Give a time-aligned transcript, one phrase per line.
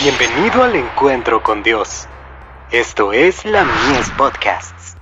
[0.00, 2.06] Bienvenido al encuentro con Dios.
[2.70, 4.94] Esto es la Mies Podcasts.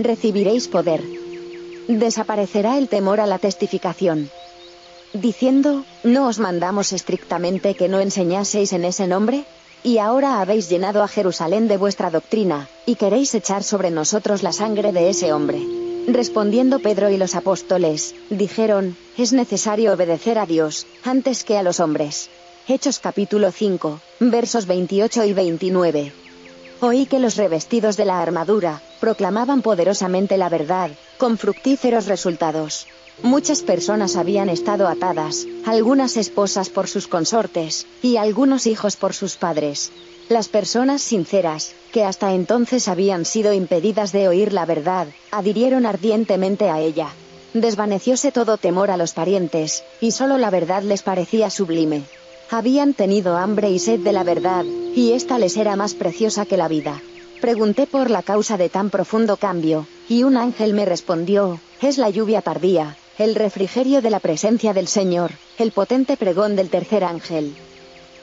[0.00, 1.04] Recibiréis poder.
[1.86, 4.28] Desaparecerá el temor a la testificación.
[5.12, 9.44] Diciendo, ¿no os mandamos estrictamente que no enseñaseis en ese nombre?
[9.84, 14.50] Y ahora habéis llenado a Jerusalén de vuestra doctrina, y queréis echar sobre nosotros la
[14.50, 15.85] sangre de ese hombre.
[16.06, 21.80] Respondiendo Pedro y los apóstoles, dijeron, es necesario obedecer a Dios, antes que a los
[21.80, 22.30] hombres.
[22.68, 26.12] Hechos capítulo 5, versos 28 y 29.
[26.80, 32.86] Oí que los revestidos de la armadura, proclamaban poderosamente la verdad, con fructíferos resultados.
[33.22, 39.36] Muchas personas habían estado atadas, algunas esposas por sus consortes, y algunos hijos por sus
[39.36, 39.90] padres.
[40.28, 46.68] Las personas sinceras, que hasta entonces habían sido impedidas de oír la verdad, adhirieron ardientemente
[46.68, 47.10] a ella.
[47.54, 52.02] Desvanecióse todo temor a los parientes, y solo la verdad les parecía sublime.
[52.50, 56.56] Habían tenido hambre y sed de la verdad, y ésta les era más preciosa que
[56.56, 57.00] la vida.
[57.40, 62.10] Pregunté por la causa de tan profundo cambio, y un ángel me respondió, es la
[62.10, 67.54] lluvia tardía, el refrigerio de la presencia del Señor, el potente pregón del tercer ángel.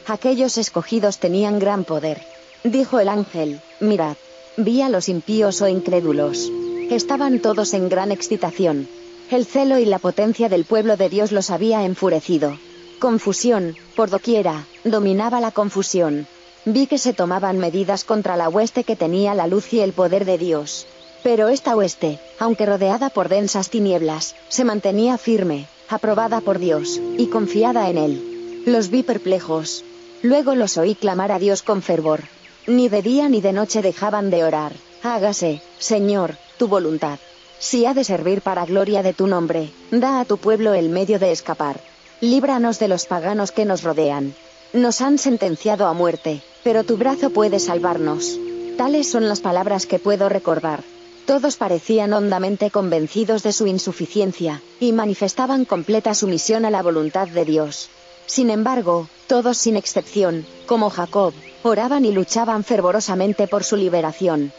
[0.07, 2.21] Aquellos escogidos tenían gran poder.
[2.63, 4.17] Dijo el ángel, mirad,
[4.57, 6.51] vi a los impíos o incrédulos.
[6.89, 8.87] Estaban todos en gran excitación.
[9.31, 12.57] El celo y la potencia del pueblo de Dios los había enfurecido.
[12.99, 16.27] Confusión, por doquiera, dominaba la confusión.
[16.65, 20.25] Vi que se tomaban medidas contra la hueste que tenía la luz y el poder
[20.25, 20.85] de Dios.
[21.23, 27.27] Pero esta hueste, aunque rodeada por densas tinieblas, se mantenía firme, aprobada por Dios, y
[27.27, 28.63] confiada en Él.
[28.65, 29.83] Los vi perplejos,
[30.23, 32.21] Luego los oí clamar a Dios con fervor.
[32.65, 34.71] Ni de día ni de noche dejaban de orar.
[35.03, 37.19] Hágase, Señor, tu voluntad.
[37.59, 41.19] Si ha de servir para gloria de tu nombre, da a tu pueblo el medio
[41.19, 41.79] de escapar.
[42.21, 44.33] Líbranos de los paganos que nos rodean.
[44.71, 48.39] Nos han sentenciado a muerte, pero tu brazo puede salvarnos.
[48.77, 50.83] Tales son las palabras que puedo recordar.
[51.25, 57.43] Todos parecían hondamente convencidos de su insuficiencia, y manifestaban completa sumisión a la voluntad de
[57.43, 57.89] Dios.
[58.25, 61.33] Sin embargo, todos sin excepción, como Jacob,
[61.63, 64.53] oraban y luchaban fervorosamente por su liberación.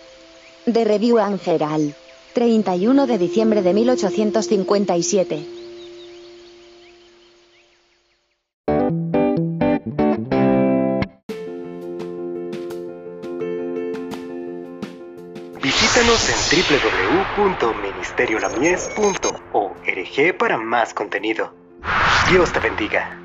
[0.67, 1.95] De Review Angeral.
[2.33, 5.47] 31 de diciembre de 1857.
[15.63, 16.35] Visítanos en
[17.37, 21.55] www.ministeriolamies.org para más contenido.
[22.29, 23.24] Dios te bendiga.